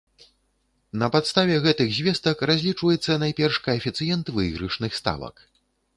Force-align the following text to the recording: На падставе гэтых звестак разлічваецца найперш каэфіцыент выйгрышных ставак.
На 1.01 1.09
падставе 1.15 1.55
гэтых 1.67 1.93
звестак 1.99 2.41
разлічваецца 2.51 3.21
найперш 3.27 3.55
каэфіцыент 3.69 4.25
выйгрышных 4.39 4.91
ставак. 5.03 5.35